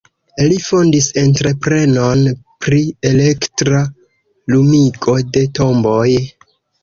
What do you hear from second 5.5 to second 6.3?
tomboj.